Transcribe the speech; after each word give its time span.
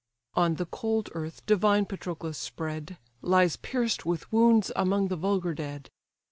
On 0.33 0.55
the 0.55 0.65
cold 0.65 1.09
earth 1.13 1.45
divine 1.45 1.85
Patroclus 1.85 2.35
spread, 2.35 2.97
Lies 3.21 3.55
pierced 3.55 4.03
with 4.03 4.31
wounds 4.33 4.71
among 4.75 5.09
the 5.09 5.15
vulgar 5.15 5.53
dead. 5.53 5.91